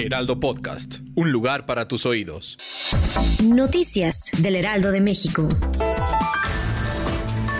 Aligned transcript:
Heraldo 0.00 0.40
Podcast, 0.40 1.00
un 1.14 1.30
lugar 1.30 1.66
para 1.66 1.86
tus 1.86 2.06
oídos. 2.06 2.56
Noticias 3.44 4.30
del 4.38 4.56
Heraldo 4.56 4.92
de 4.92 5.02
México. 5.02 5.46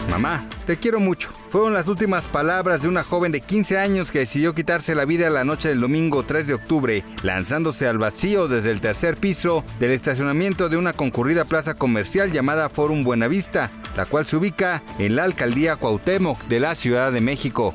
Mamá, 0.09 0.49
te 0.67 0.79
quiero 0.79 1.01
mucho. 1.01 1.31
Fueron 1.51 1.75
las 1.75 1.87
últimas 1.87 2.27
palabras 2.27 2.83
de 2.83 2.89
una 2.89 3.05
joven 3.05 3.31
de 3.31 3.41
15 3.41 3.79
años 3.79 4.11
que 4.11 4.21
decidió 4.21 4.55
quitarse 4.55 4.95
la 4.95 5.05
vida 5.05 5.29
la 5.31 5.45
noche 5.45 5.69
del 5.69 5.81
domingo 5.81 6.25
3 6.25 6.47
de 6.47 6.55
octubre, 6.55 7.05
lanzándose 7.23 7.87
al 7.87 7.99
vacío 7.99 8.49
desde 8.49 8.71
el 8.71 8.81
tercer 8.81 9.17
piso 9.17 9.63
del 9.79 9.91
estacionamiento 9.91 10.69
de 10.69 10.79
una 10.79 10.95
concurrida 10.95 11.45
plaza 11.45 11.75
comercial 11.75 12.33
llamada 12.33 12.71
Forum 12.71 13.05
Buenavista, 13.05 13.71
la 13.97 14.07
cual 14.07 14.27
se 14.27 14.37
ubica 14.37 14.83
en 14.99 15.15
la 15.15 15.25
alcaldía 15.25 15.77
Cuauhtémoc 15.77 16.43
de 16.45 16.61
la 16.61 16.75
Ciudad 16.75 17.13
de 17.13 17.21
México. 17.21 17.75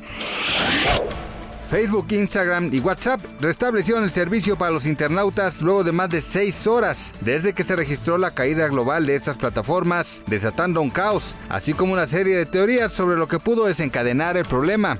Facebook, 1.70 2.06
Instagram 2.10 2.70
y 2.72 2.78
WhatsApp 2.78 3.20
restablecieron 3.40 4.04
el 4.04 4.10
servicio 4.10 4.56
para 4.56 4.70
los 4.70 4.86
internautas 4.86 5.60
luego 5.62 5.82
de 5.82 5.92
más 5.92 6.08
de 6.08 6.22
seis 6.22 6.66
horas 6.66 7.12
desde 7.20 7.54
que 7.54 7.64
se 7.64 7.74
registró 7.74 8.18
la 8.18 8.30
caída 8.30 8.68
global 8.68 9.06
de 9.06 9.16
estas 9.16 9.36
plataformas, 9.36 10.22
desatando 10.26 10.80
un 10.80 10.90
caos, 10.90 11.34
así 11.48 11.74
como 11.74 11.92
una 11.92 12.06
serie 12.06 12.36
de 12.36 12.46
teorías 12.46 12.92
sobre 12.92 13.16
lo 13.16 13.26
que 13.26 13.40
pudo 13.40 13.66
desencadenar 13.66 14.36
el 14.36 14.44
problema. 14.44 14.98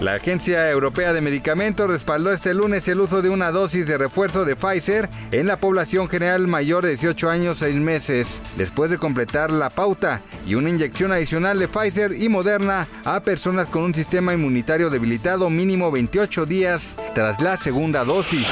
La 0.00 0.14
Agencia 0.14 0.70
Europea 0.70 1.12
de 1.12 1.20
Medicamentos 1.20 1.88
respaldó 1.88 2.32
este 2.32 2.52
lunes 2.52 2.86
el 2.88 3.00
uso 3.00 3.22
de 3.22 3.30
una 3.30 3.52
dosis 3.52 3.86
de 3.86 3.96
refuerzo 3.96 4.44
de 4.44 4.56
Pfizer 4.56 5.08
en 5.30 5.46
la 5.46 5.56
población 5.56 6.08
general 6.08 6.48
mayor 6.48 6.84
de 6.84 6.90
18 6.90 7.30
años 7.30 7.58
6 7.58 7.76
meses, 7.76 8.42
después 8.56 8.90
de 8.90 8.98
completar 8.98 9.52
la 9.52 9.70
pauta 9.70 10.20
y 10.44 10.56
una 10.56 10.70
inyección 10.70 11.12
adicional 11.12 11.58
de 11.58 11.68
Pfizer 11.68 12.12
y 12.20 12.28
Moderna 12.28 12.88
a 13.04 13.20
personas 13.20 13.70
con 13.70 13.82
un 13.82 13.94
sistema 13.94 14.34
inmunitario 14.34 14.90
debilitado 14.90 15.48
mínimo 15.48 15.90
28 15.92 16.44
días 16.44 16.96
tras 17.14 17.40
la 17.40 17.56
segunda 17.56 18.04
dosis. 18.04 18.48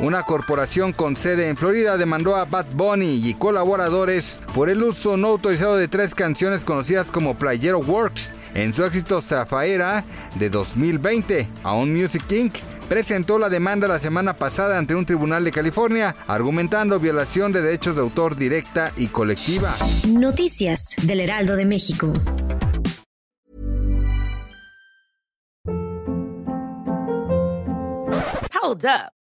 Una 0.00 0.22
corporación 0.22 0.92
con 0.92 1.16
sede 1.16 1.48
en 1.48 1.56
Florida 1.56 1.96
demandó 1.96 2.36
a 2.36 2.44
Bad 2.44 2.66
Bunny 2.72 3.20
y 3.28 3.34
colaboradores 3.34 4.40
por 4.54 4.68
el 4.68 4.84
uso 4.84 5.16
no 5.16 5.26
autorizado 5.26 5.76
de 5.76 5.88
tres 5.88 6.14
canciones 6.14 6.64
conocidas 6.64 7.10
como 7.10 7.36
Playero 7.36 7.80
Works 7.80 8.32
en 8.54 8.72
su 8.72 8.84
éxito 8.84 9.20
Zafaera 9.20 10.04
de 10.36 10.50
2020. 10.50 11.48
Aún 11.64 11.92
Music 11.92 12.30
Inc. 12.30 12.54
presentó 12.88 13.40
la 13.40 13.48
demanda 13.48 13.88
la 13.88 13.98
semana 13.98 14.36
pasada 14.36 14.78
ante 14.78 14.94
un 14.94 15.04
tribunal 15.04 15.42
de 15.42 15.50
California, 15.50 16.14
argumentando 16.28 17.00
violación 17.00 17.50
de 17.50 17.60
derechos 17.60 17.96
de 17.96 18.02
autor 18.02 18.36
directa 18.36 18.92
y 18.96 19.08
colectiva. 19.08 19.74
Noticias 20.06 20.94
del 21.02 21.18
Heraldo 21.18 21.56
de 21.56 21.66
México. 21.66 22.12
Hold 28.62 28.84
up. 28.84 29.17